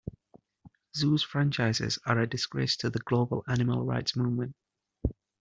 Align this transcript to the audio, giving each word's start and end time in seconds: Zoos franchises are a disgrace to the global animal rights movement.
Zoos 0.97 1.21
franchises 1.21 1.99
are 2.07 2.17
a 2.17 2.25
disgrace 2.27 2.75
to 2.77 2.89
the 2.89 2.97
global 2.97 3.43
animal 3.47 3.85
rights 3.85 4.15
movement. 4.15 4.55